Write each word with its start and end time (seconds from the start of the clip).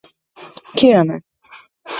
kirame 0.77 1.15